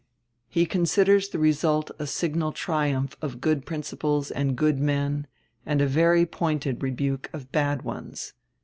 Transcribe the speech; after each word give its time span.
He 0.49 0.65
considers 0.65 1.29
the 1.29 1.37
result 1.37 1.91
a 1.99 2.07
signal 2.07 2.53
triumph 2.53 3.15
of 3.21 3.39
good 3.39 3.67
principles 3.67 4.31
and 4.31 4.55
good 4.55 4.79
men, 4.79 5.27
and 5.63 5.79
a 5.79 5.85
very 5.85 6.25
pointed 6.25 6.81
rebuke 6.81 7.29
of 7.33 7.51
bad 7.51 7.83
ones. 7.83 8.33